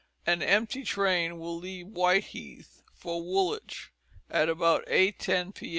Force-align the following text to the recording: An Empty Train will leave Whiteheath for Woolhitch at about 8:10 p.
An 0.25 0.41
Empty 0.41 0.83
Train 0.83 1.37
will 1.37 1.55
leave 1.55 1.85
Whiteheath 1.85 2.81
for 2.91 3.21
Woolhitch 3.21 3.91
at 4.31 4.49
about 4.49 4.83
8:10 4.87 5.53
p. 5.53 5.69